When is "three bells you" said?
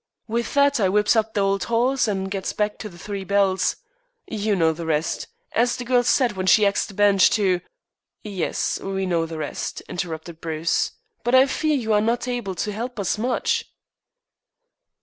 2.97-4.55